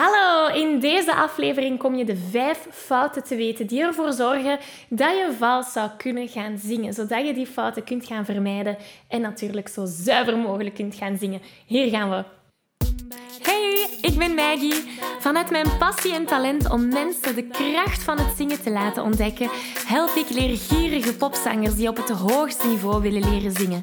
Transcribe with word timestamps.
Hallo, 0.00 0.54
in 0.54 0.78
deze 0.78 1.14
aflevering 1.14 1.78
kom 1.78 1.94
je 1.94 2.04
de 2.04 2.16
vijf 2.30 2.66
fouten 2.70 3.24
te 3.24 3.36
weten 3.36 3.66
die 3.66 3.82
ervoor 3.82 4.12
zorgen 4.12 4.58
dat 4.88 5.10
je 5.10 5.34
vals 5.38 5.72
zou 5.72 5.90
kunnen 5.96 6.28
gaan 6.28 6.58
zingen, 6.58 6.92
zodat 6.92 7.26
je 7.26 7.34
die 7.34 7.46
fouten 7.46 7.84
kunt 7.84 8.06
gaan 8.06 8.24
vermijden 8.24 8.76
en 9.08 9.20
natuurlijk 9.20 9.68
zo 9.68 9.84
zuiver 9.86 10.38
mogelijk 10.38 10.74
kunt 10.74 10.94
gaan 10.94 11.18
zingen. 11.18 11.40
Hier 11.66 11.88
gaan 11.88 12.10
we. 12.10 12.24
Hey, 13.42 13.98
ik 14.00 14.18
ben 14.18 14.34
Maggie. 14.34 14.84
Vanuit 15.18 15.50
mijn 15.50 15.76
passie 15.78 16.14
en 16.14 16.26
talent 16.26 16.70
om 16.70 16.88
mensen 16.88 17.34
de 17.34 17.46
kracht 17.46 18.02
van 18.02 18.18
het 18.18 18.36
zingen 18.36 18.62
te 18.62 18.70
laten 18.70 19.02
ontdekken, 19.02 19.50
help 19.86 20.10
ik 20.14 20.30
leergierige 20.30 21.16
popzangers 21.16 21.74
die 21.74 21.88
op 21.88 21.96
het 21.96 22.10
hoogste 22.10 22.66
niveau 22.66 23.02
willen 23.02 23.30
leren 23.30 23.52
zingen. 23.52 23.82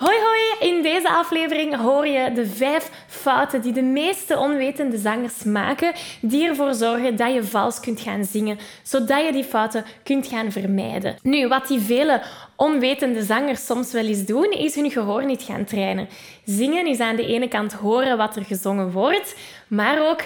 Hoi 0.00 0.16
hoi, 0.18 0.70
in 0.70 0.82
deze 0.82 1.10
aflevering 1.10 1.76
hoor 1.76 2.06
je 2.06 2.32
de 2.32 2.46
vijf 2.46 2.90
fouten 3.06 3.60
die 3.60 3.72
de 3.72 3.82
meeste 3.82 4.38
onwetende 4.38 4.98
zangers 4.98 5.42
maken, 5.44 5.92
die 6.20 6.48
ervoor 6.48 6.74
zorgen 6.74 7.16
dat 7.16 7.32
je 7.32 7.44
vals 7.44 7.80
kunt 7.80 8.00
gaan 8.00 8.24
zingen, 8.24 8.58
zodat 8.82 9.24
je 9.24 9.32
die 9.32 9.44
fouten 9.44 9.84
kunt 10.02 10.26
gaan 10.26 10.52
vermijden. 10.52 11.16
Nu, 11.22 11.48
wat 11.48 11.68
die 11.68 11.80
vele 11.80 12.22
onwetende 12.56 13.22
zangers 13.22 13.66
soms 13.66 13.92
wel 13.92 14.04
eens 14.04 14.24
doen, 14.24 14.50
is 14.50 14.74
hun 14.74 14.90
gehoor 14.90 15.24
niet 15.24 15.42
gaan 15.42 15.64
trainen. 15.64 16.08
Zingen 16.44 16.86
is 16.86 17.00
aan 17.00 17.16
de 17.16 17.26
ene 17.26 17.48
kant 17.48 17.72
horen 17.72 18.16
wat 18.16 18.36
er 18.36 18.44
gezongen 18.44 18.92
wordt, 18.92 19.36
maar 19.68 20.08
ook 20.08 20.20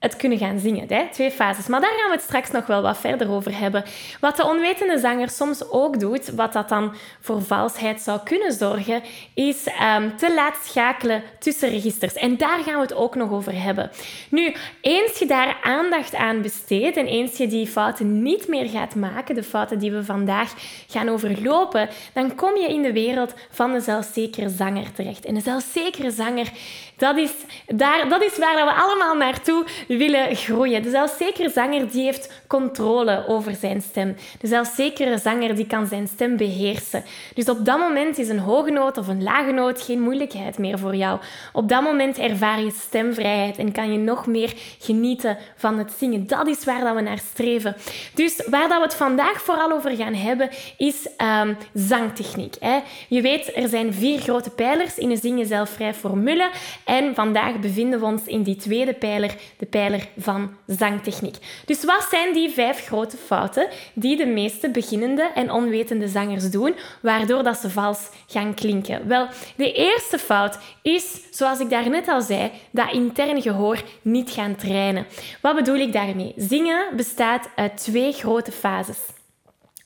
het 0.00 0.16
kunnen 0.16 0.38
gaan 0.38 0.58
zingen. 0.58 0.84
Hè? 0.88 1.08
Twee 1.10 1.30
fases. 1.30 1.66
Maar 1.66 1.80
daar 1.80 1.94
gaan 1.98 2.08
we 2.08 2.14
het 2.14 2.24
straks 2.24 2.50
nog 2.50 2.66
wel 2.66 2.82
wat 2.82 2.98
verder 2.98 3.30
over 3.30 3.58
hebben. 3.58 3.84
Wat 4.20 4.36
de 4.36 4.44
onwetende 4.44 4.98
zanger 4.98 5.28
soms 5.28 5.70
ook 5.70 6.00
doet, 6.00 6.28
wat 6.28 6.52
dat 6.52 6.68
dan 6.68 6.94
voor 7.20 7.42
valsheid 7.42 8.00
zou 8.00 8.20
kunnen 8.24 8.52
zorgen, 8.52 9.02
is 9.34 9.66
um, 9.96 10.16
te 10.16 10.34
laat 10.34 10.56
schakelen 10.64 11.22
tussen 11.38 11.68
registers. 11.68 12.14
En 12.14 12.36
daar 12.36 12.58
gaan 12.58 12.74
we 12.74 12.80
het 12.80 12.94
ook 12.94 13.14
nog 13.14 13.30
over 13.30 13.62
hebben. 13.62 13.90
Nu, 14.30 14.54
eens 14.80 15.18
je 15.18 15.26
daar 15.26 15.58
aandacht 15.62 16.14
aan 16.14 16.42
besteedt 16.42 16.96
en 16.96 17.06
eens 17.06 17.36
je 17.36 17.46
die 17.46 17.66
fouten 17.66 18.22
niet 18.22 18.48
meer 18.48 18.68
gaat 18.68 18.94
maken, 18.94 19.34
de 19.34 19.42
fouten 19.42 19.78
die 19.78 19.92
we 19.92 20.04
vandaag 20.04 20.52
gaan 20.88 21.08
overlopen, 21.08 21.88
dan 22.12 22.34
kom 22.34 22.56
je 22.56 22.68
in 22.68 22.82
de 22.82 22.92
wereld 22.92 23.34
van 23.50 23.72
de 23.72 23.80
zelfzekere 23.80 24.48
zanger 24.48 24.92
terecht. 24.92 25.24
En 25.24 25.34
de 25.34 25.40
zelfzekere 25.40 26.10
zanger, 26.10 26.50
dat 26.96 27.16
is, 27.16 27.32
daar, 27.66 28.08
dat 28.08 28.22
is 28.22 28.38
waar 28.38 28.64
we 28.64 28.72
allemaal 28.72 29.14
naartoe 29.14 29.64
willen 29.96 30.36
groeien. 30.36 30.82
De 30.82 30.90
zelfzekere 30.90 31.50
zanger 31.50 31.90
die 31.90 32.04
heeft 32.04 32.42
controle 32.46 33.24
over 33.26 33.54
zijn 33.54 33.80
stem. 33.80 34.16
De 34.40 34.46
zelfzekere 34.46 35.18
zanger 35.18 35.54
die 35.54 35.66
kan 35.66 35.86
zijn 35.86 36.08
stem 36.08 36.36
beheersen. 36.36 37.04
Dus 37.34 37.48
op 37.48 37.64
dat 37.64 37.78
moment 37.78 38.18
is 38.18 38.28
een 38.28 38.38
hoge 38.38 38.70
noot 38.70 38.98
of 38.98 39.08
een 39.08 39.22
lage 39.22 39.52
noot 39.52 39.82
geen 39.82 40.00
moeilijkheid 40.00 40.58
meer 40.58 40.78
voor 40.78 40.96
jou. 40.96 41.20
Op 41.52 41.68
dat 41.68 41.82
moment 41.82 42.18
ervaar 42.18 42.60
je 42.60 42.70
stemvrijheid 42.70 43.58
en 43.58 43.72
kan 43.72 43.92
je 43.92 43.98
nog 43.98 44.26
meer 44.26 44.52
genieten 44.78 45.38
van 45.56 45.78
het 45.78 45.92
zingen. 45.98 46.26
Dat 46.26 46.46
is 46.46 46.64
waar 46.64 46.80
dat 46.80 46.94
we 46.94 47.00
naar 47.00 47.18
streven. 47.18 47.76
Dus 48.14 48.42
waar 48.50 48.68
dat 48.68 48.78
we 48.78 48.84
het 48.84 48.94
vandaag 48.94 49.42
vooral 49.42 49.72
over 49.72 49.96
gaan 49.96 50.14
hebben, 50.14 50.48
is 50.76 51.08
um, 51.42 51.56
zangtechniek. 51.74 52.54
Hè. 52.60 52.78
Je 53.08 53.20
weet, 53.20 53.56
er 53.56 53.68
zijn 53.68 53.94
vier 53.94 54.18
grote 54.20 54.50
pijlers 54.50 54.98
in 54.98 55.10
een 55.10 55.16
zingen 55.16 55.46
zelfvrij 55.46 55.94
formule. 55.94 56.50
En 56.84 57.14
vandaag 57.14 57.58
bevinden 57.58 58.00
we 58.00 58.06
ons 58.06 58.24
in 58.24 58.42
die 58.42 58.56
tweede 58.56 58.94
pijler, 58.94 59.34
de 59.56 59.66
pijler 59.66 59.78
van 60.18 60.56
zangtechniek. 60.66 61.36
Dus 61.64 61.84
wat 61.84 62.06
zijn 62.10 62.32
die 62.32 62.50
vijf 62.50 62.86
grote 62.86 63.16
fouten 63.16 63.68
die 63.94 64.16
de 64.16 64.26
meeste 64.26 64.70
beginnende 64.70 65.30
en 65.34 65.50
onwetende 65.50 66.08
zangers 66.08 66.50
doen, 66.50 66.74
waardoor 67.02 67.42
dat 67.42 67.58
ze 67.58 67.70
vals 67.70 68.08
gaan 68.26 68.54
klinken? 68.54 69.08
Wel, 69.08 69.28
de 69.56 69.72
eerste 69.72 70.18
fout 70.18 70.58
is, 70.82 71.20
zoals 71.30 71.60
ik 71.60 71.70
daarnet 71.70 72.08
al 72.08 72.22
zei, 72.22 72.50
dat 72.70 72.92
intern 72.92 73.42
gehoor 73.42 73.82
niet 74.02 74.30
gaan 74.30 74.56
trainen. 74.56 75.06
Wat 75.40 75.54
bedoel 75.54 75.78
ik 75.78 75.92
daarmee? 75.92 76.32
Zingen 76.36 76.96
bestaat 76.96 77.48
uit 77.54 77.76
twee 77.76 78.12
grote 78.12 78.52
fases. 78.52 78.98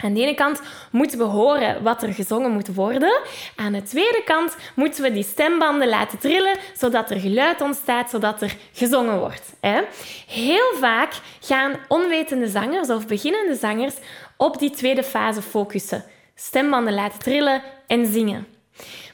Aan 0.05 0.13
de 0.13 0.21
ene 0.21 0.35
kant 0.35 0.61
moeten 0.91 1.19
we 1.19 1.25
horen 1.25 1.83
wat 1.83 2.03
er 2.03 2.15
gezongen 2.15 2.51
moet 2.51 2.75
worden. 2.75 3.21
Aan 3.57 3.73
de 3.73 3.83
tweede 3.83 4.23
kant 4.25 4.57
moeten 4.75 5.03
we 5.03 5.13
die 5.13 5.25
stembanden 5.25 5.89
laten 5.89 6.19
trillen, 6.19 6.57
zodat 6.77 7.11
er 7.11 7.21
geluid 7.21 7.61
ontstaat, 7.61 8.11
zodat 8.11 8.43
er 8.43 8.57
gezongen 8.73 9.19
wordt. 9.19 9.53
Heel 10.27 10.73
vaak 10.81 11.13
gaan 11.41 11.77
onwetende 11.89 12.49
zangers 12.49 12.89
of 12.89 13.07
beginnende 13.07 13.55
zangers 13.55 13.95
op 14.37 14.59
die 14.59 14.71
tweede 14.71 15.03
fase 15.03 15.43
focussen. 15.43 16.05
Stembanden 16.35 16.95
laten 16.95 17.19
trillen 17.19 17.63
en 17.87 18.07
zingen. 18.07 18.47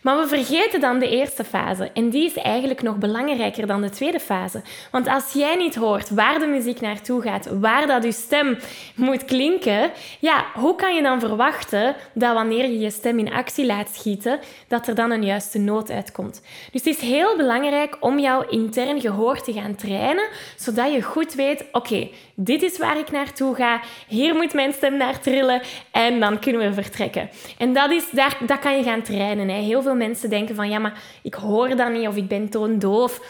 Maar 0.02 0.18
we 0.18 0.26
vergeten 0.26 0.80
dan 0.80 0.98
de 0.98 1.08
eerste 1.08 1.44
fase. 1.44 1.90
En 1.94 2.10
die 2.10 2.24
is 2.24 2.34
eigenlijk 2.34 2.82
nog 2.82 2.96
belangrijker 2.96 3.66
dan 3.66 3.80
de 3.80 3.90
tweede 3.90 4.20
fase. 4.20 4.62
Want 4.90 5.08
als 5.08 5.32
jij 5.32 5.56
niet 5.56 5.74
hoort 5.74 6.10
waar 6.10 6.38
de 6.38 6.46
muziek 6.46 6.80
naartoe 6.80 7.22
gaat, 7.22 7.48
waar 7.60 7.86
dat 7.86 8.04
je 8.04 8.12
stem 8.12 8.58
moet 8.94 9.24
klinken, 9.24 9.90
ja, 10.20 10.44
hoe 10.54 10.74
kan 10.74 10.94
je 10.94 11.02
dan 11.02 11.20
verwachten 11.20 11.96
dat 12.14 12.34
wanneer 12.34 12.64
je 12.64 12.78
je 12.78 12.90
stem 12.90 13.18
in 13.18 13.32
actie 13.32 13.66
laat 13.66 13.88
schieten, 13.92 14.38
dat 14.68 14.86
er 14.86 14.94
dan 14.94 15.10
een 15.10 15.24
juiste 15.24 15.58
noot 15.58 15.90
uitkomt? 15.90 16.42
Dus 16.72 16.84
het 16.84 16.96
is 16.96 17.00
heel 17.00 17.36
belangrijk 17.36 17.96
om 18.00 18.18
jouw 18.18 18.48
intern 18.48 19.00
gehoor 19.00 19.40
te 19.40 19.52
gaan 19.52 19.74
trainen, 19.74 20.28
zodat 20.56 20.92
je 20.92 21.02
goed 21.02 21.34
weet, 21.34 21.64
oké, 21.72 22.08
dit 22.34 22.62
is 22.62 22.78
waar 22.78 22.98
ik 22.98 23.10
naartoe 23.10 23.54
ga, 23.54 23.80
hier 24.08 24.34
moet 24.34 24.54
mijn 24.54 24.72
stem 24.72 24.96
naar 24.96 25.20
trillen 25.20 25.62
en 25.90 26.20
dan 26.20 26.38
kunnen 26.38 26.60
we 26.60 26.82
vertrekken. 26.82 27.30
En 27.58 27.72
dat, 27.72 27.90
is, 27.90 28.10
daar, 28.10 28.36
dat 28.46 28.58
kan 28.58 28.76
je 28.76 28.82
gaan 28.82 29.02
trainen. 29.02 29.48
Hè. 29.48 29.60
Heel 29.60 29.82
veel 29.82 29.89
mensen 29.96 30.30
denken 30.30 30.54
van 30.54 30.68
ja, 30.68 30.78
maar 30.78 31.02
ik 31.22 31.34
hoor 31.34 31.76
dat 31.76 31.92
niet 31.92 32.06
of 32.06 32.16
ik 32.16 32.28
ben 32.28 32.48
toondoof. 32.48 33.20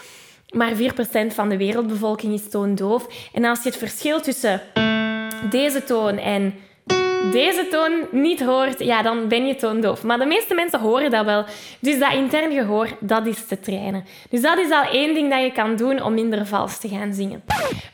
Maar 0.49 0.73
4% 0.73 0.75
van 1.27 1.49
de 1.49 1.57
wereldbevolking 1.57 2.33
is 2.33 2.49
toondoof. 2.49 3.29
En 3.33 3.45
als 3.45 3.63
je 3.63 3.69
het 3.69 3.77
verschil 3.77 4.21
tussen 4.21 4.61
deze 5.49 5.83
toon 5.83 6.17
en 6.17 6.53
deze 7.31 7.67
toon 7.69 8.07
niet 8.11 8.43
hoort, 8.43 8.79
ja, 8.79 9.01
dan 9.01 9.27
ben 9.27 9.45
je 9.45 9.55
toondoof. 9.55 10.03
Maar 10.03 10.19
de 10.19 10.25
meeste 10.25 10.53
mensen 10.53 10.79
horen 10.79 11.11
dat 11.11 11.25
wel. 11.25 11.45
Dus 11.79 11.99
dat 11.99 12.13
intern 12.13 12.51
gehoor, 12.51 12.87
dat 12.99 13.25
is 13.25 13.45
te 13.45 13.59
trainen. 13.59 14.05
Dus 14.29 14.41
dat 14.41 14.57
is 14.57 14.71
al 14.71 14.83
één 14.83 15.13
ding 15.13 15.29
dat 15.29 15.41
je 15.41 15.51
kan 15.51 15.75
doen 15.75 16.01
om 16.01 16.13
minder 16.13 16.47
vals 16.47 16.79
te 16.79 16.87
gaan 16.87 17.13
zingen. 17.13 17.43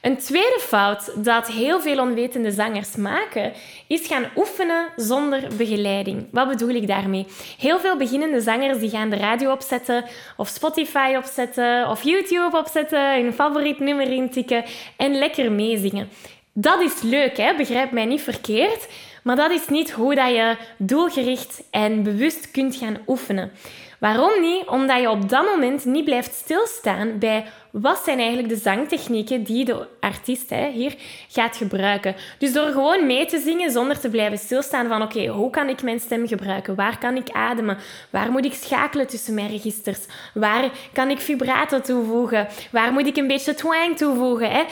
Een 0.01 0.17
tweede 0.17 0.59
fout 0.59 1.11
dat 1.15 1.47
heel 1.47 1.81
veel 1.81 1.99
onwetende 1.99 2.51
zangers 2.51 2.95
maken, 2.95 3.53
is 3.87 4.07
gaan 4.07 4.25
oefenen 4.35 4.87
zonder 4.95 5.43
begeleiding. 5.57 6.27
Wat 6.31 6.47
bedoel 6.47 6.69
ik 6.69 6.87
daarmee? 6.87 7.25
Heel 7.57 7.79
veel 7.79 7.97
beginnende 7.97 8.41
zangers 8.41 8.79
die 8.79 8.89
gaan 8.89 9.09
de 9.09 9.17
radio 9.17 9.51
opzetten, 9.51 10.05
of 10.37 10.47
Spotify 10.47 11.13
opzetten, 11.17 11.89
of 11.89 12.03
YouTube 12.03 12.57
opzetten, 12.57 13.21
hun 13.21 13.33
favoriet 13.33 13.79
nummer 13.79 14.11
intikken 14.11 14.63
en 14.97 15.17
lekker 15.17 15.51
meezingen. 15.51 16.09
Dat 16.53 16.81
is 16.81 17.01
leuk, 17.01 17.37
hè? 17.37 17.55
begrijp 17.55 17.91
mij 17.91 18.05
niet 18.05 18.21
verkeerd. 18.21 18.87
Maar 19.27 19.35
dat 19.35 19.51
is 19.51 19.67
niet 19.67 19.91
hoe 19.91 20.15
dat 20.15 20.29
je 20.29 20.57
doelgericht 20.77 21.63
en 21.71 22.03
bewust 22.03 22.51
kunt 22.51 22.75
gaan 22.75 22.97
oefenen. 23.07 23.51
Waarom 23.99 24.41
niet? 24.41 24.67
Omdat 24.67 25.01
je 25.01 25.09
op 25.09 25.29
dat 25.29 25.45
moment 25.45 25.85
niet 25.85 26.05
blijft 26.05 26.33
stilstaan 26.33 27.19
bij 27.19 27.45
wat 27.71 28.01
zijn 28.05 28.17
eigenlijk 28.17 28.49
de 28.49 28.55
zangtechnieken 28.55 29.43
die 29.43 29.65
de 29.65 29.87
artiest 29.99 30.49
hè, 30.49 30.69
hier 30.69 30.95
gaat 31.27 31.57
gebruiken. 31.57 32.15
Dus 32.37 32.53
door 32.53 32.67
gewoon 32.67 33.05
mee 33.05 33.25
te 33.25 33.39
zingen 33.39 33.71
zonder 33.71 33.99
te 33.99 34.09
blijven 34.09 34.37
stilstaan 34.37 34.87
van 34.87 35.01
oké, 35.01 35.25
hoe 35.25 35.49
kan 35.49 35.69
ik 35.69 35.83
mijn 35.83 35.99
stem 35.99 36.27
gebruiken? 36.27 36.75
Waar 36.75 36.97
kan 36.97 37.15
ik 37.15 37.29
ademen? 37.29 37.77
Waar 38.09 38.31
moet 38.31 38.45
ik 38.45 38.53
schakelen 38.53 39.07
tussen 39.07 39.33
mijn 39.33 39.49
registers? 39.49 39.99
Waar 40.33 40.69
kan 40.93 41.09
ik 41.09 41.19
vibrato 41.19 41.81
toevoegen? 41.81 42.47
Waar 42.71 42.93
moet 42.93 43.07
ik 43.07 43.17
een 43.17 43.27
beetje 43.27 43.53
twang 43.53 43.97
toevoegen? 43.97 44.51
Hè? 44.51 44.63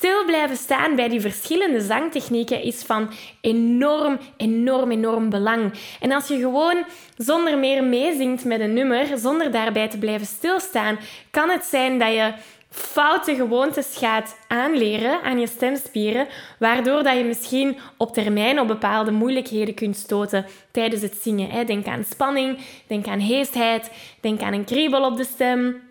Stil 0.00 0.24
blijven 0.24 0.56
staan 0.56 0.96
bij 0.96 1.08
die 1.08 1.20
verschillende 1.20 1.80
zangtechnieken 1.80 2.62
is 2.62 2.82
van 2.82 3.10
enorm, 3.40 4.18
enorm, 4.36 4.90
enorm 4.90 5.30
belang. 5.30 5.72
En 6.00 6.12
als 6.12 6.28
je 6.28 6.38
gewoon 6.38 6.84
zonder 7.16 7.58
meer 7.58 7.84
meezingt 7.84 8.44
met 8.44 8.60
een 8.60 8.72
nummer, 8.72 9.18
zonder 9.18 9.50
daarbij 9.50 9.88
te 9.88 9.98
blijven 9.98 10.26
stilstaan, 10.26 10.98
kan 11.30 11.50
het 11.50 11.64
zijn 11.64 11.98
dat 11.98 12.12
je 12.12 12.32
foute 12.70 13.34
gewoontes 13.34 13.96
gaat 13.96 14.36
aanleren 14.48 15.22
aan 15.22 15.40
je 15.40 15.46
stemspieren, 15.46 16.26
waardoor 16.58 17.02
dat 17.02 17.16
je 17.16 17.24
misschien 17.24 17.78
op 17.96 18.12
termijn 18.12 18.60
op 18.60 18.68
bepaalde 18.68 19.10
moeilijkheden 19.10 19.74
kunt 19.74 19.96
stoten 19.96 20.46
tijdens 20.70 21.02
het 21.02 21.16
zingen. 21.22 21.66
Denk 21.66 21.86
aan 21.86 22.04
spanning, 22.04 22.58
denk 22.86 23.06
aan 23.06 23.18
heesheid, 23.18 23.90
denk 24.20 24.40
aan 24.40 24.52
een 24.52 24.64
kriebel 24.64 25.04
op 25.04 25.16
de 25.16 25.24
stem. 25.24 25.88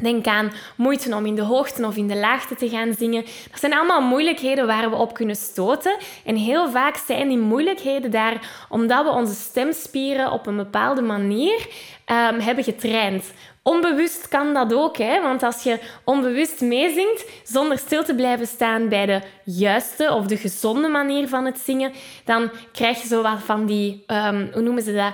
Denk 0.00 0.26
aan 0.26 0.52
moeite 0.76 1.14
om 1.14 1.26
in 1.26 1.34
de 1.34 1.42
hoogte 1.42 1.86
of 1.86 1.96
in 1.96 2.08
de 2.08 2.16
laagte 2.16 2.54
te 2.54 2.68
gaan 2.68 2.94
zingen. 2.98 3.24
Dat 3.50 3.60
zijn 3.60 3.74
allemaal 3.74 4.00
moeilijkheden 4.00 4.66
waar 4.66 4.90
we 4.90 4.96
op 4.96 5.14
kunnen 5.14 5.36
stoten. 5.36 5.96
En 6.24 6.36
heel 6.36 6.70
vaak 6.70 6.96
zijn 6.96 7.28
die 7.28 7.38
moeilijkheden 7.38 8.10
daar 8.10 8.66
omdat 8.68 9.04
we 9.04 9.10
onze 9.10 9.34
stemspieren 9.34 10.32
op 10.32 10.46
een 10.46 10.56
bepaalde 10.56 11.02
manier 11.02 11.66
um, 12.06 12.40
hebben 12.40 12.64
getraind. 12.64 13.32
Onbewust 13.62 14.28
kan 14.28 14.54
dat 14.54 14.74
ook, 14.74 14.96
hè? 14.96 15.22
want 15.22 15.42
als 15.42 15.62
je 15.62 15.78
onbewust 16.04 16.60
meezingt 16.60 17.24
zonder 17.44 17.78
stil 17.78 18.04
te 18.04 18.14
blijven 18.14 18.46
staan 18.46 18.88
bij 18.88 19.06
de 19.06 19.20
juiste 19.44 20.12
of 20.12 20.26
de 20.26 20.36
gezonde 20.36 20.88
manier 20.88 21.28
van 21.28 21.44
het 21.44 21.58
zingen, 21.58 21.92
dan 22.24 22.50
krijg 22.72 23.02
je 23.02 23.08
zo 23.08 23.22
wat 23.22 23.38
van 23.44 23.66
die, 23.66 24.04
um, 24.06 24.50
hoe 24.52 24.62
noemen 24.62 24.82
ze 24.82 24.94
dat, 24.94 25.12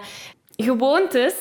gewoontes. 0.56 1.35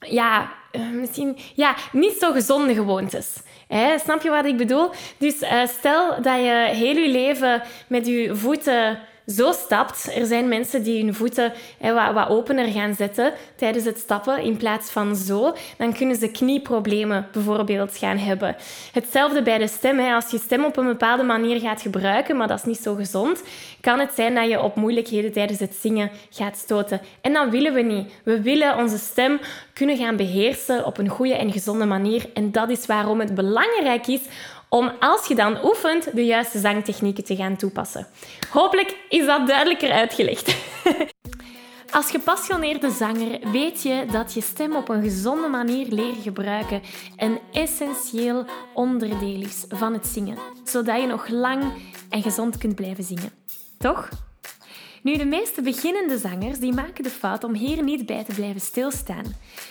Ja, 0.00 0.52
uh, 0.78 0.90
misschien 0.90 1.36
ja, 1.54 1.76
niet 1.92 2.16
zo 2.18 2.32
gezonde 2.32 2.74
gewoontes. 2.74 3.36
Hè? 3.68 3.98
Snap 3.98 4.22
je 4.22 4.30
wat 4.30 4.44
ik 4.44 4.56
bedoel? 4.56 4.90
Dus 5.18 5.42
uh, 5.42 5.66
stel 5.66 6.22
dat 6.22 6.36
je 6.36 6.68
heel 6.70 6.96
je 6.96 7.10
leven 7.10 7.62
met 7.86 8.06
je 8.06 8.36
voeten 8.36 8.98
zo 9.34 9.52
stapt. 9.52 10.10
Er 10.14 10.26
zijn 10.26 10.48
mensen 10.48 10.82
die 10.82 11.04
hun 11.04 11.14
voeten 11.14 11.52
hè, 11.78 11.92
wat, 11.92 12.12
wat, 12.12 12.28
opener 12.28 12.68
gaan 12.68 12.94
zetten 12.94 13.32
tijdens 13.56 13.84
het 13.84 13.98
stappen 13.98 14.42
in 14.42 14.56
plaats 14.56 14.90
van 14.90 15.16
zo. 15.16 15.54
Dan 15.76 15.92
kunnen 15.92 16.16
ze 16.16 16.30
knieproblemen 16.30 17.26
bijvoorbeeld 17.32 17.96
gaan 17.96 18.18
hebben. 18.18 18.56
Hetzelfde 18.92 19.42
bij 19.42 19.58
de 19.58 19.68
stem. 19.68 19.96
Als 19.98 20.30
je 20.30 20.38
stem 20.38 20.64
op 20.64 20.76
een 20.76 20.86
bepaalde 20.86 21.22
manier 21.22 21.60
gaat 21.60 21.82
gebruiken, 21.82 22.36
maar 22.36 22.48
dat 22.48 22.58
is 22.58 22.64
niet 22.64 22.80
zo 22.80 22.94
gezond, 22.94 23.42
kan 23.80 23.98
het 23.98 24.12
zijn 24.14 24.34
dat 24.34 24.48
je 24.48 24.62
op 24.62 24.76
moeilijkheden 24.76 25.32
tijdens 25.32 25.58
het 25.58 25.76
zingen 25.80 26.10
gaat 26.30 26.56
stoten. 26.56 27.00
En 27.20 27.32
dat 27.32 27.50
willen 27.50 27.74
we 27.74 27.82
niet. 27.82 28.12
We 28.22 28.40
willen 28.40 28.76
onze 28.76 28.98
stem 28.98 29.40
kunnen 29.72 29.96
gaan 29.96 30.16
beheersen 30.16 30.84
op 30.84 30.98
een 30.98 31.08
goede 31.08 31.36
en 31.36 31.52
gezonde 31.52 31.84
manier. 31.84 32.26
En 32.34 32.52
dat 32.52 32.70
is 32.70 32.86
waarom 32.86 33.20
het 33.20 33.34
belangrijk 33.34 34.06
is 34.06 34.20
om 34.68 34.92
als 35.00 35.26
je 35.26 35.34
dan 35.34 35.64
oefent 35.64 36.14
de 36.14 36.24
juiste 36.24 36.58
zangtechnieken 36.58 37.24
te 37.24 37.36
gaan 37.36 37.56
toepassen. 37.56 38.06
Hopelijk 38.50 38.96
is 39.08 39.26
dat 39.26 39.46
duidelijker 39.46 39.92
uitgelegd. 39.92 40.56
Als 41.90 42.10
gepassioneerde 42.10 42.90
zanger 42.90 43.50
weet 43.52 43.82
je 43.82 44.06
dat 44.10 44.34
je 44.34 44.40
stem 44.40 44.76
op 44.76 44.88
een 44.88 45.02
gezonde 45.02 45.48
manier 45.48 45.86
leren 45.86 46.22
gebruiken 46.22 46.82
een 47.16 47.38
essentieel 47.52 48.44
onderdeel 48.74 49.40
is 49.40 49.64
van 49.68 49.92
het 49.92 50.06
zingen, 50.06 50.38
zodat 50.64 51.00
je 51.00 51.06
nog 51.06 51.28
lang 51.28 51.72
en 52.08 52.22
gezond 52.22 52.58
kunt 52.58 52.74
blijven 52.74 53.04
zingen. 53.04 53.32
Toch? 53.78 54.08
Nu, 55.02 55.16
de 55.16 55.24
meeste 55.24 55.62
beginnende 55.62 56.18
zangers 56.18 56.58
die 56.58 56.72
maken 56.72 57.02
de 57.02 57.10
fout 57.10 57.44
om 57.44 57.54
hier 57.54 57.82
niet 57.82 58.06
bij 58.06 58.24
te 58.24 58.34
blijven 58.34 58.60
stilstaan. 58.60 59.24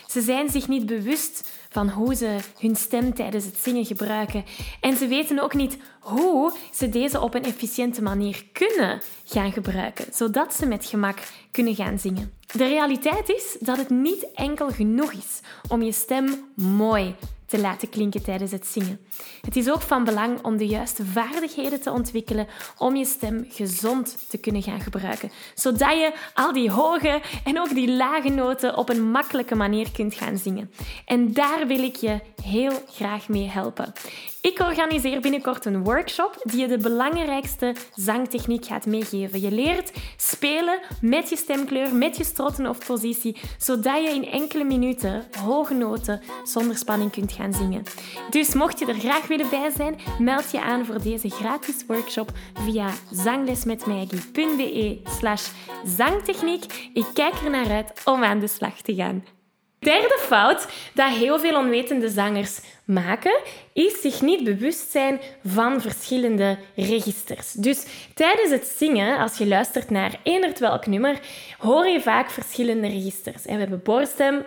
Ze 0.07 0.21
zijn 0.21 0.50
zich 0.50 0.67
niet 0.67 0.85
bewust 0.85 1.50
van 1.77 1.89
hoe 1.89 2.15
ze 2.15 2.38
hun 2.59 2.75
stem 2.75 3.13
tijdens 3.13 3.45
het 3.45 3.57
zingen 3.57 3.85
gebruiken. 3.85 4.45
En 4.81 4.97
ze 4.97 5.07
weten 5.07 5.39
ook 5.39 5.53
niet 5.53 5.77
hoe 6.00 6.53
ze 6.74 6.89
deze 6.89 7.21
op 7.21 7.33
een 7.33 7.44
efficiënte 7.44 8.01
manier 8.01 8.45
kunnen 8.53 9.01
gaan 9.25 9.51
gebruiken, 9.51 10.06
zodat 10.13 10.53
ze 10.53 10.65
met 10.65 10.85
gemak 10.85 11.19
kunnen 11.51 11.75
gaan 11.75 12.00
zingen. 12.00 12.37
De 12.53 12.67
realiteit 12.67 13.29
is 13.29 13.57
dat 13.59 13.77
het 13.77 13.89
niet 13.89 14.27
enkel 14.33 14.69
genoeg 14.69 15.11
is 15.11 15.39
om 15.67 15.81
je 15.81 15.91
stem 15.91 16.51
mooi 16.55 17.15
te 17.47 17.59
laten 17.59 17.89
klinken 17.89 18.23
tijdens 18.23 18.51
het 18.51 18.67
zingen. 18.67 18.99
Het 19.41 19.55
is 19.55 19.69
ook 19.69 19.81
van 19.81 20.03
belang 20.03 20.44
om 20.44 20.57
de 20.57 20.67
juiste 20.67 21.05
vaardigheden 21.05 21.81
te 21.81 21.91
ontwikkelen 21.91 22.47
om 22.77 22.95
je 22.95 23.05
stem 23.05 23.45
gezond 23.49 24.29
te 24.29 24.38
kunnen 24.38 24.63
gaan 24.63 24.81
gebruiken, 24.81 25.31
zodat 25.55 25.91
je 25.91 26.13
al 26.33 26.53
die 26.53 26.71
hoge 26.71 27.21
en 27.44 27.59
ook 27.59 27.73
die 27.73 27.91
lage 27.91 28.29
noten 28.29 28.77
op 28.77 28.89
een 28.89 29.11
makkelijke 29.11 29.55
manier 29.55 29.91
kunt 29.91 30.13
gaan 30.13 30.38
zingen. 30.38 30.71
En 31.05 31.33
daar 31.33 31.67
wil 31.67 31.83
ik 31.83 31.95
je 31.95 32.19
heel 32.43 32.83
graag 32.88 33.29
mee 33.29 33.47
helpen. 33.47 33.93
Ik 34.41 34.59
organiseer 34.59 35.21
binnenkort 35.21 35.65
een 35.65 35.83
workshop 35.83 36.41
die 36.43 36.59
je 36.59 36.67
de 36.67 36.77
belangrijkste 36.77 37.75
zangtechniek 37.95 38.65
gaat 38.65 38.85
meegeven. 38.85 39.41
Je 39.41 39.51
leert 39.51 39.91
spelen 40.17 40.79
met 41.01 41.29
je 41.29 41.38
stemkleur, 41.38 41.95
met 41.95 42.17
je 42.17 42.23
strotten 42.38 42.68
of 42.68 42.86
positie, 42.86 43.36
zodat 43.57 44.04
je 44.04 44.10
in 44.10 44.25
enkele 44.25 44.63
minuten 44.63 45.24
hoge 45.44 45.74
noten 45.74 46.22
zonder 46.44 46.78
spanning 46.78 47.12
kunt 47.12 47.31
gaan 47.31 47.54
zingen. 47.54 47.84
Dus 48.30 48.54
mocht 48.54 48.80
je 48.80 48.86
er 48.86 49.00
graag 49.00 49.28
willen 49.28 49.50
bij 49.50 49.72
zijn, 49.75 50.00
meld 50.19 50.51
je 50.51 50.62
aan 50.62 50.86
voor 50.86 51.01
deze 51.01 51.30
gratis 51.30 51.86
workshop 51.88 52.31
via 52.54 52.89
zanglesmetmaggie.be 53.12 55.01
slash 55.19 55.50
zangtechniek. 55.86 56.89
Ik 56.94 57.06
kijk 57.13 57.34
er 57.34 57.50
naar 57.50 57.72
uit 57.72 58.01
om 58.06 58.24
aan 58.24 58.39
de 58.39 58.48
slag 58.48 58.81
te 58.81 58.95
gaan. 58.95 59.37
Derde 59.79 60.18
fout 60.19 60.68
dat 60.94 61.09
heel 61.09 61.39
veel 61.39 61.57
onwetende 61.57 62.09
zangers 62.09 62.59
maken, 62.85 63.39
is 63.74 64.01
zich 64.01 64.21
niet 64.21 64.44
bewust 64.44 64.91
zijn 64.91 65.19
van 65.45 65.81
verschillende 65.81 66.57
registers. 66.75 67.51
Dus 67.51 67.85
tijdens 68.13 68.51
het 68.51 68.74
zingen, 68.77 69.18
als 69.18 69.38
je 69.38 69.47
luistert 69.47 69.89
naar 69.89 70.19
eender 70.24 70.51
welk 70.59 70.85
nummer, 70.85 71.19
hoor 71.57 71.88
je 71.88 72.01
vaak 72.01 72.29
verschillende 72.29 72.88
registers. 72.88 73.44
We 73.44 73.51
hebben 73.51 73.81
borststem, 73.83 74.35
uh, 74.35 74.44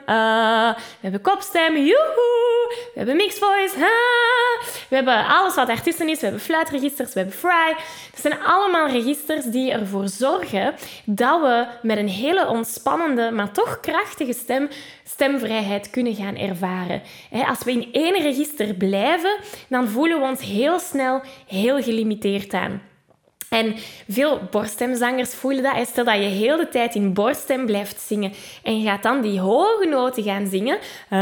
we 0.75 1.01
hebben 1.01 1.21
kopstem, 1.21 1.77
joehoe, 1.77 2.75
we 2.93 2.93
hebben 2.95 3.17
mixed 3.17 3.39
voice, 3.39 3.77
we 4.89 4.95
hebben 4.95 5.27
alles 5.27 5.55
wat 5.55 5.67
daartussen 5.67 6.09
is, 6.09 6.19
we 6.19 6.27
hebben 6.27 6.45
fluitregisters, 6.45 7.13
we 7.13 7.21
hebben 7.21 7.39
fry. 7.39 7.75
Dat 8.11 8.21
zijn 8.21 8.43
allemaal 8.43 8.89
registers 8.89 9.45
die 9.45 9.73
ervoor 9.73 10.09
zorgen 10.09 10.75
dat 11.05 11.41
we 11.41 11.67
met 11.83 11.97
een 11.99 12.09
hele 12.09 12.49
ontspannende, 12.49 13.31
maar 13.31 13.53
toch 13.53 13.81
krachtige 13.81 14.33
stem 14.33 14.69
stemvrijheid 15.21 15.91
kunnen 15.91 16.15
gaan 16.15 16.37
ervaren. 16.37 17.03
Als 17.49 17.65
we 17.65 17.73
in 17.73 17.89
één 17.93 18.23
register 18.23 18.75
blijven, 18.75 19.37
dan 19.69 19.89
voelen 19.89 20.21
we 20.21 20.27
ons 20.27 20.43
heel 20.43 20.79
snel 20.79 21.23
heel 21.47 21.83
gelimiteerd 21.83 22.55
aan. 22.55 22.83
En 23.49 23.75
veel 24.09 24.41
borststemzangers 24.51 25.35
voelen 25.35 25.63
dat. 25.63 25.89
Stel 25.89 26.05
dat 26.05 26.15
je 26.15 26.21
heel 26.21 26.57
de 26.57 26.69
tijd 26.69 26.95
in 26.95 27.13
borststem 27.13 27.67
blijft 27.67 28.01
zingen 28.01 28.33
en 28.63 28.81
je 28.81 28.89
gaat 28.89 29.03
dan 29.03 29.21
die 29.21 29.41
hoge 29.41 29.87
noten 29.87 30.23
gaan 30.23 30.47
zingen. 30.47 30.79
Ah, 31.11 31.19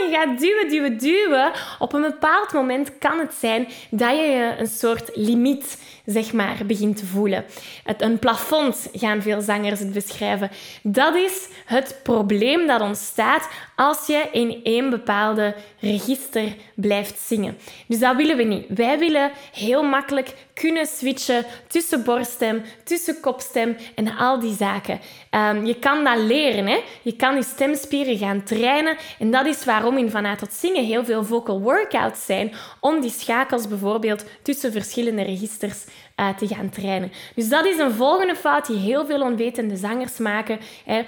je 0.00 0.08
gaat 0.12 0.38
duwen, 0.38 0.68
duwen, 0.68 0.98
duwen. 0.98 1.52
Op 1.78 1.92
een 1.92 2.02
bepaald 2.02 2.52
moment 2.52 2.98
kan 2.98 3.18
het 3.18 3.34
zijn 3.34 3.68
dat 3.90 4.10
je 4.10 4.54
een 4.58 4.66
soort 4.66 5.10
limiet 5.14 5.78
zeg 6.04 6.32
maar, 6.32 6.56
begint 6.66 6.96
te 6.96 7.06
voelen. 7.06 7.44
Het, 7.84 8.02
een 8.02 8.18
plafond 8.18 8.88
gaan 8.92 9.22
veel 9.22 9.40
zangers 9.40 9.78
het 9.78 9.92
beschrijven. 9.92 10.50
Dat 10.82 11.14
is 11.14 11.48
het 11.64 12.00
probleem 12.02 12.66
dat 12.66 12.80
ontstaat 12.80 13.48
als 13.76 14.06
je 14.06 14.28
in 14.32 14.60
één 14.62 14.90
bepaalde 14.90 15.54
register 15.78 16.54
blijft 16.74 17.18
zingen. 17.20 17.56
Dus 17.86 17.98
dat 17.98 18.16
willen 18.16 18.36
we 18.36 18.42
niet. 18.42 18.64
Wij 18.68 18.98
willen 18.98 19.30
heel 19.52 19.82
makkelijk 19.82 20.34
kunnen 20.54 20.86
switchen 20.86 21.44
tussen 21.66 22.04
borststem, 22.04 22.62
tussen 22.84 23.20
kopstem 23.20 23.76
en 23.94 24.16
al 24.16 24.40
die 24.40 24.54
zaken. 24.54 25.00
Um, 25.30 25.66
je 25.66 25.78
kan 25.78 26.04
dat 26.04 26.18
leren. 26.18 26.66
Hè? 26.66 26.80
Je 27.02 27.16
kan 27.16 27.34
je 27.34 27.42
stemspieren 27.42 28.18
gaan 28.18 28.42
trainen. 28.42 28.96
En 29.18 29.30
dat 29.30 29.46
is 29.46 29.64
waarom 29.64 29.98
in 29.98 30.10
Vanuit 30.10 30.38
tot 30.38 30.52
Zingen 30.52 30.84
heel 30.84 31.04
veel 31.04 31.24
vocal 31.24 31.60
workouts 31.60 32.24
zijn. 32.24 32.52
Om 32.80 33.00
die 33.00 33.10
schakels 33.10 33.68
bijvoorbeeld 33.68 34.24
tussen 34.42 34.72
verschillende 34.72 35.22
registers 35.22 35.84
uh, 36.16 36.28
te 36.28 36.46
gaan 36.46 36.70
trainen. 36.70 37.12
Dus 37.34 37.48
dat 37.48 37.66
is 37.66 37.78
een 37.78 37.92
volgende 37.92 38.34
fout 38.34 38.66
die 38.66 38.76
heel 38.76 39.06
veel 39.06 39.20
onwetende 39.20 39.76
zangers 39.76 40.18
maken. 40.18 40.58
Hè. 40.84 41.02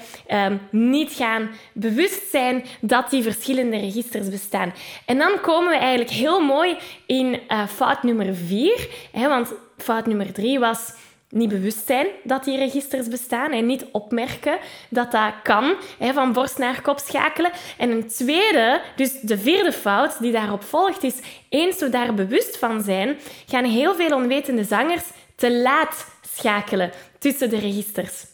Um, 0.47 0.61
niet 0.71 1.13
gaan 1.13 1.51
bewust 1.73 2.31
zijn 2.31 2.65
dat 2.81 3.11
die 3.11 3.23
verschillende 3.23 3.77
registers 3.77 4.29
bestaan. 4.29 4.75
En 5.07 5.19
dan 5.19 5.41
komen 5.41 5.71
we 5.71 5.77
eigenlijk 5.77 6.11
heel 6.11 6.41
mooi 6.41 6.77
in 7.07 7.41
uh, 7.49 7.67
fout 7.67 8.03
nummer 8.03 8.35
vier. 8.35 8.89
Hè, 9.13 9.29
want 9.29 9.53
fout 9.77 10.07
nummer 10.07 10.33
drie 10.33 10.59
was 10.59 10.93
niet 11.35 11.49
bewust 11.49 11.87
zijn 11.87 12.07
dat 12.23 12.45
die 12.45 12.59
registers 12.59 13.09
bestaan 13.09 13.53
en 13.53 13.67
niet 13.67 13.85
opmerken 13.93 14.59
dat 14.89 15.13
dat 15.13 15.33
kan, 15.43 15.75
hè, 15.99 16.13
van 16.13 16.33
borst 16.33 16.59
naar 16.59 16.83
kop 16.83 16.99
schakelen. 16.99 17.51
En 17.79 17.91
een 17.91 18.09
tweede, 18.09 18.81
dus 18.97 19.21
de 19.21 19.39
vierde 19.39 19.73
fout 19.73 20.21
die 20.21 20.33
daarop 20.33 20.63
volgt, 20.63 21.03
is 21.03 21.15
eens 21.49 21.79
we 21.79 21.89
daar 21.89 22.15
bewust 22.15 22.59
van 22.59 22.83
zijn, 22.83 23.19
gaan 23.47 23.65
heel 23.65 23.95
veel 23.95 24.17
onwetende 24.17 24.65
zangers 24.65 25.05
te 25.37 25.53
laat 25.53 26.07
schakelen 26.37 26.91
tussen 27.19 27.51
de 27.51 27.59
registers. 27.59 28.25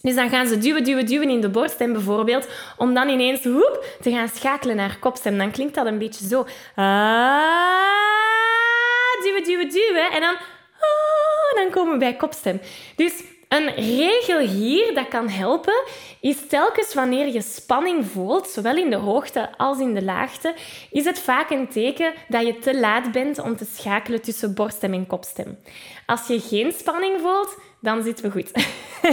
Dus 0.00 0.14
dan 0.14 0.28
gaan 0.28 0.46
ze 0.46 0.58
duwen, 0.58 0.84
duwen, 0.84 1.06
duwen 1.06 1.30
in 1.30 1.40
de 1.40 1.48
borststem 1.48 1.92
bijvoorbeeld, 1.92 2.48
om 2.76 2.94
dan 2.94 3.08
ineens 3.08 3.44
woep, 3.44 3.84
te 4.00 4.10
gaan 4.10 4.28
schakelen 4.28 4.76
naar 4.76 4.98
kopstem. 4.98 5.38
Dan 5.38 5.50
klinkt 5.50 5.74
dat 5.74 5.86
een 5.86 5.98
beetje 5.98 6.26
zo. 6.26 6.46
Ah 6.74 7.82
we 9.74 10.08
en 10.12 10.20
dan, 10.20 10.36
dan 11.54 11.70
komen 11.70 11.92
we 11.92 11.98
bij 11.98 12.16
kopstem. 12.16 12.60
Dus 12.96 13.22
een 13.48 13.74
regel 13.74 14.38
hier 14.38 14.94
dat 14.94 15.08
kan 15.08 15.28
helpen, 15.28 15.84
is 16.20 16.46
telkens 16.48 16.94
wanneer 16.94 17.32
je 17.32 17.42
spanning 17.42 18.06
voelt, 18.06 18.48
zowel 18.48 18.76
in 18.76 18.90
de 18.90 18.96
hoogte 18.96 19.56
als 19.56 19.78
in 19.78 19.94
de 19.94 20.04
laagte, 20.04 20.54
is 20.90 21.04
het 21.04 21.18
vaak 21.18 21.50
een 21.50 21.68
teken 21.68 22.12
dat 22.28 22.46
je 22.46 22.58
te 22.58 22.78
laat 22.78 23.12
bent 23.12 23.38
om 23.38 23.56
te 23.56 23.66
schakelen 23.74 24.22
tussen 24.22 24.54
borststem 24.54 24.92
en 24.92 25.06
kopstem. 25.06 25.58
Als 26.06 26.26
je 26.26 26.40
geen 26.40 26.72
spanning 26.72 27.20
voelt, 27.20 27.56
dan 27.82 28.02
zitten 28.02 28.24
we 28.24 28.30
goed. 28.30 28.52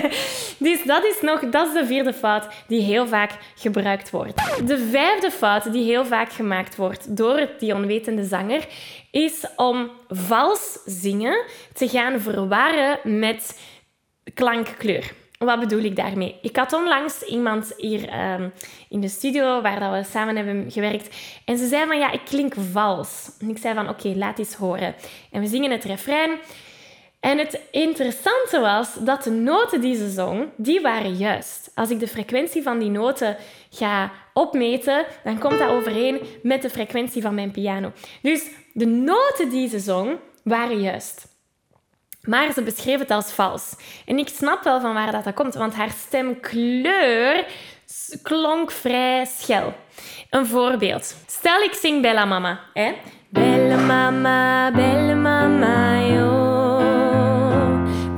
dus 0.67 0.83
dat 0.83 1.05
is, 1.05 1.21
nog, 1.21 1.49
dat 1.49 1.67
is 1.67 1.73
de 1.73 1.85
vierde 1.85 2.13
fout 2.13 2.47
die 2.67 2.81
heel 2.81 3.07
vaak 3.07 3.31
gebruikt 3.55 4.09
wordt. 4.09 4.67
De 4.67 4.87
vijfde 4.91 5.31
fout 5.31 5.71
die 5.71 5.83
heel 5.83 6.05
vaak 6.05 6.31
gemaakt 6.31 6.75
wordt 6.75 7.17
door 7.17 7.49
die 7.59 7.73
onwetende 7.73 8.23
zanger, 8.23 8.67
is 9.11 9.45
om 9.55 9.91
vals 10.07 10.79
zingen 10.85 11.43
te 11.73 11.89
gaan 11.89 12.19
verwarren 12.19 12.99
met 13.03 13.59
klankkleur. 14.33 15.11
Wat 15.37 15.59
bedoel 15.59 15.83
ik 15.83 15.95
daarmee? 15.95 16.35
Ik 16.41 16.55
had 16.55 16.73
onlangs 16.73 17.21
iemand 17.21 17.73
hier 17.77 18.33
um, 18.33 18.51
in 18.89 19.01
de 19.01 19.07
studio 19.07 19.61
waar 19.61 19.79
dat 19.79 19.91
we 19.91 20.03
samen 20.11 20.35
hebben 20.35 20.71
gewerkt. 20.71 21.15
En 21.45 21.57
ze 21.57 21.67
zei 21.67 21.87
van, 21.87 21.97
ja, 21.97 22.11
ik 22.11 22.21
klink 22.25 22.53
vals. 22.71 23.31
En 23.39 23.49
ik 23.49 23.57
zei 23.57 23.75
van, 23.75 23.89
oké, 23.89 24.13
laat 24.15 24.39
eens 24.39 24.53
horen. 24.53 24.95
En 25.31 25.41
we 25.41 25.47
zingen 25.47 25.71
het 25.71 25.83
refrein. 25.83 26.29
En 27.19 27.37
het 27.37 27.61
interessante 27.71 28.59
was 28.59 28.93
dat 28.99 29.23
de 29.23 29.31
noten 29.31 29.81
die 29.81 29.95
ze 29.95 30.09
zong, 30.09 30.49
die 30.55 30.81
waren 30.81 31.15
juist. 31.15 31.71
Als 31.75 31.89
ik 31.89 31.99
de 31.99 32.07
frequentie 32.07 32.63
van 32.63 32.79
die 32.79 32.89
noten 32.89 33.37
ga 33.69 34.11
opmeten, 34.33 35.05
dan 35.23 35.39
komt 35.39 35.59
dat 35.59 35.69
overeen 35.69 36.19
met 36.43 36.61
de 36.61 36.69
frequentie 36.69 37.21
van 37.21 37.35
mijn 37.35 37.51
piano. 37.51 37.91
Dus 38.21 38.49
de 38.73 38.85
noten 38.85 39.49
die 39.49 39.69
ze 39.69 39.79
zong, 39.79 40.17
waren 40.43 40.81
juist. 40.81 41.27
Maar 42.21 42.53
ze 42.53 42.61
beschreef 42.61 42.99
het 42.99 43.11
als 43.11 43.31
vals. 43.31 43.75
En 44.05 44.17
ik 44.17 44.27
snap 44.27 44.63
wel 44.63 44.81
van 44.81 44.93
waar 44.93 45.11
dat, 45.11 45.33
komt, 45.33 45.53
want 45.53 45.73
haar 45.73 45.91
stemkleur 45.91 47.45
klonk 48.21 48.71
vrij 48.71 49.25
schel. 49.25 49.73
Een 50.29 50.45
voorbeeld. 50.45 51.15
Stel 51.27 51.61
ik 51.61 51.73
zing 51.73 52.01
Bella 52.01 52.25
Mama. 52.25 52.59
Hè? 52.73 52.93
Bella 53.29 53.77
Mama, 53.77 54.71
Bella 54.71 55.15
Mama, 55.15 56.01
yo. 56.01 56.48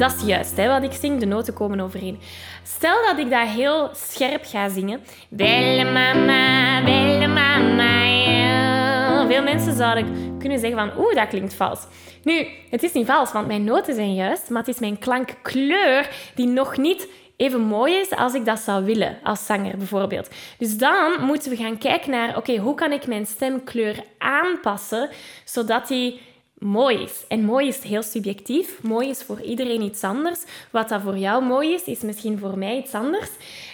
Dat 0.02 0.16
is 0.16 0.26
juist 0.26 0.58
hè, 0.58 0.68
wat 0.68 0.84
ik 0.84 0.92
zing. 0.92 1.20
De 1.20 1.26
noten 1.26 1.54
komen 1.54 1.80
overeen. 1.80 2.20
Stel 2.64 3.06
dat 3.06 3.18
ik 3.18 3.30
dat 3.30 3.48
heel 3.48 3.90
scherp 3.94 4.46
ga 4.46 4.70
zingen. 4.70 5.02
Bella 5.30 5.84
Mama, 5.84 6.84
Bella 6.84 7.28
Mama. 7.28 9.28
Veel 9.28 9.44
mensen 9.44 9.76
zouden 9.76 10.36
kunnen 10.40 10.60
zeggen 10.60 10.78
van 10.78 11.04
oeh, 11.04 11.16
dat 11.16 11.28
klinkt 11.28 11.54
vals. 11.54 11.80
Nu, 12.24 12.48
het 12.70 12.84
is 12.84 12.92
niet 12.92 13.06
vals, 13.06 13.32
want 13.32 13.48
mijn 13.48 13.64
noten 13.64 13.96
zijn 13.96 14.14
juist, 14.14 14.50
maar 14.50 14.60
het 14.60 14.74
is 14.74 14.80
mijn 14.80 15.00
klankkleur 15.00 16.10
die 16.36 16.48
nog 16.48 16.78
niet 16.78 17.08
even 17.38 17.62
mooi 17.62 17.96
is 17.96 18.12
als 18.12 18.34
ik 18.34 18.46
dat 18.46 18.60
zou 18.60 18.86
willen, 18.86 19.18
als 19.24 19.46
zanger 19.46 19.78
bijvoorbeeld. 19.78 20.30
Dus 20.58 20.78
dan 20.78 21.26
moeten 21.26 21.52
we 21.52 21.58
gaan 21.58 21.78
kijken 21.78 22.12
naar, 22.12 22.38
oké, 22.38 22.58
hoe 22.58 22.76
kan 22.76 22.92
ik 22.92 23.08
mijn 23.08 23.26
stemkleur 23.26 24.04
aanpassen, 24.18 25.10
zodat 25.46 25.88
die 25.88 26.22
mooi 26.62 27.02
is. 27.04 27.26
En 27.28 27.44
mooi 27.44 27.68
is 27.68 27.84
heel 27.84 28.04
subjectief. 28.04 28.84
Mooi 28.84 29.10
is 29.10 29.24
voor 29.24 29.42
iedereen 29.42 29.82
iets 29.82 30.04
anders. 30.04 30.40
Wat 30.70 30.90
dat 30.90 31.02
voor 31.02 31.18
jou 31.18 31.44
mooi 31.44 31.74
is, 31.74 31.84
is 31.84 32.02
misschien 32.02 32.40
voor 32.40 32.58
mij 32.58 32.78
iets 32.78 32.94
anders. 32.94 33.30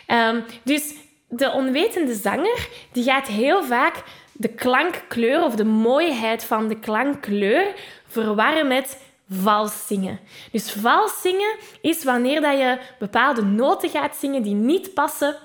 Um, 0.08 0.44
dus 0.63 0.94
de 1.29 1.51
onwetende 1.51 2.13
zanger, 2.13 2.70
die 2.91 3.03
gaat 3.03 3.27
heel 3.27 3.63
vaak 3.63 4.03
de 4.34 4.48
klankkleur 4.48 5.44
of 5.44 5.56
de 5.56 5.65
mooiheid 5.65 6.44
van 6.44 6.67
de 6.67 6.79
klankkleur 6.79 7.74
verwarren 8.08 8.67
met 8.67 9.01
vals 9.29 9.88
zingen. 9.88 10.20
Dus 10.51 10.72
vals 10.72 11.22
zingen 11.22 11.56
is 11.82 12.03
wanneer 12.03 12.41
dat 12.41 12.58
je 12.58 12.79
bepaalde 13.00 13.41
noten 13.41 13.89
gaat 13.89 14.15
zingen 14.15 14.44
die 14.44 14.53
niet 14.53 14.94
passen 14.94 15.36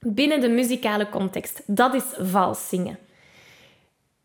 binnen 0.00 0.40
de 0.40 0.48
muzikale 0.48 1.08
context. 1.08 1.62
Dat 1.66 1.94
is 1.94 2.04
vals 2.18 2.68
zingen. 2.68 2.98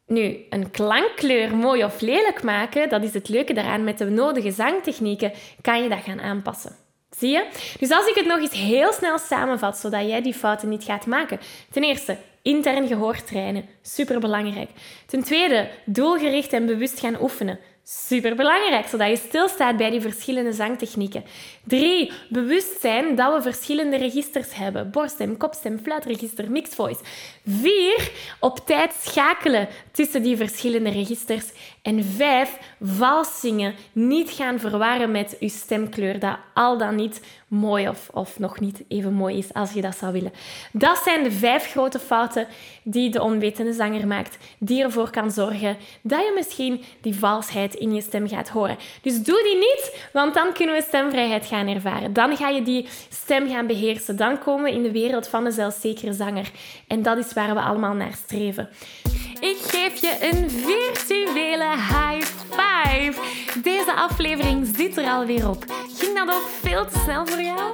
Nu, 0.09 0.45
een 0.49 0.71
klankkleur 0.71 1.55
mooi 1.55 1.83
of 1.83 2.01
lelijk 2.01 2.43
maken, 2.43 2.89
dat 2.89 3.03
is 3.03 3.13
het 3.13 3.29
leuke 3.29 3.53
daaraan. 3.53 3.83
Met 3.83 3.97
de 3.97 4.05
nodige 4.05 4.51
zangtechnieken 4.51 5.31
kan 5.61 5.83
je 5.83 5.89
dat 5.89 6.03
gaan 6.03 6.21
aanpassen. 6.21 6.75
Zie 7.17 7.29
je? 7.29 7.47
Dus 7.79 7.91
als 7.91 8.07
ik 8.07 8.15
het 8.15 8.25
nog 8.25 8.39
eens 8.39 8.53
heel 8.53 8.93
snel 8.93 9.17
samenvat, 9.17 9.77
zodat 9.77 10.07
jij 10.07 10.21
die 10.21 10.33
fouten 10.33 10.69
niet 10.69 10.83
gaat 10.83 11.05
maken. 11.05 11.39
Ten 11.71 11.83
eerste, 11.83 12.17
intern 12.41 12.87
gehoor 12.87 13.23
trainen. 13.23 13.65
Super 13.81 14.19
belangrijk. 14.19 14.69
Ten 15.05 15.23
tweede, 15.23 15.69
doelgericht 15.85 16.53
en 16.53 16.65
bewust 16.65 16.99
gaan 16.99 17.21
oefenen. 17.21 17.59
Super 17.91 18.35
belangrijk, 18.35 18.87
zodat 18.87 19.09
je 19.09 19.17
stilstaat 19.27 19.77
bij 19.77 19.89
die 19.89 20.01
verschillende 20.01 20.53
zangtechnieken. 20.53 21.23
Drie, 21.63 22.11
bewust 22.29 22.79
zijn 22.81 23.15
dat 23.15 23.33
we 23.33 23.41
verschillende 23.41 23.97
registers 23.97 24.55
hebben: 24.55 24.91
borststem, 24.91 25.37
kopstem, 25.37 25.79
fluitregister, 25.83 26.51
mixed 26.51 26.75
voice. 26.75 26.99
Vier, 27.45 28.11
op 28.39 28.59
tijd 28.65 28.93
schakelen 29.01 29.67
tussen 29.91 30.23
die 30.23 30.37
verschillende 30.37 30.89
registers. 30.89 31.45
En 31.81 32.03
vijf, 32.03 32.57
vals 32.81 33.39
zingen. 33.39 33.75
Niet 33.91 34.29
gaan 34.29 34.59
verwarren 34.59 35.11
met 35.11 35.35
je 35.39 35.49
stemkleur, 35.49 36.19
dat 36.19 36.37
al 36.53 36.77
dan 36.77 36.95
niet 36.95 37.21
mooi 37.49 37.89
of, 37.89 38.09
of 38.13 38.39
nog 38.39 38.59
niet 38.59 38.83
even 38.87 39.13
mooi 39.13 39.37
is 39.37 39.53
als 39.53 39.73
je 39.73 39.81
dat 39.81 39.97
zou 39.97 40.13
willen. 40.13 40.33
Dat 40.71 40.97
zijn 41.03 41.23
de 41.23 41.31
vijf 41.31 41.71
grote 41.71 41.99
fouten 41.99 42.47
die 42.83 43.09
de 43.09 43.21
onwetende 43.21 43.73
zanger 43.73 44.07
maakt, 44.07 44.37
die 44.57 44.83
ervoor 44.83 45.09
kan 45.09 45.31
zorgen 45.31 45.77
dat 46.01 46.19
je 46.19 46.31
misschien 46.35 46.83
die 47.01 47.15
valsheid 47.15 47.78
in 47.79 47.93
je 47.93 48.01
stem 48.01 48.27
gaat 48.27 48.49
horen. 48.49 48.77
Dus 49.01 49.23
doe 49.23 49.43
die 49.43 49.55
niet, 49.55 50.07
want 50.13 50.33
dan 50.33 50.53
kunnen 50.53 50.75
we 50.75 50.81
stemvrijheid 50.81 51.45
gaan 51.45 51.67
ervaren. 51.67 52.13
Dan 52.13 52.37
ga 52.37 52.49
je 52.49 52.61
die 52.61 52.87
stem 53.09 53.49
gaan 53.49 53.67
beheersen. 53.67 54.15
Dan 54.15 54.39
komen 54.39 54.63
we 54.63 54.71
in 54.71 54.83
de 54.83 54.91
wereld 54.91 55.27
van 55.27 55.43
de 55.43 55.51
zelfzekere 55.51 56.13
zanger. 56.13 56.51
En 56.87 57.01
dat 57.01 57.17
is 57.17 57.33
waar 57.33 57.53
we 57.53 57.61
allemaal 57.61 57.93
naar 57.93 58.13
streven. 58.25 58.69
Ik 59.39 59.57
geef 59.61 60.01
je 60.01 60.17
een 60.19 60.49
virtuele 60.49 61.69
high 61.69 62.25
five. 62.49 63.13
Deze 63.63 63.93
aflevering 63.93 64.67
zit 64.75 64.97
er 64.97 65.05
alweer 65.05 65.49
op. 65.49 65.65
Ging 65.97 66.17
dat 66.17 66.35
ook 66.35 66.47
veel 66.61 66.85
te 66.85 66.99
snel 67.03 67.25
voor 67.25 67.41
jou? 67.41 67.73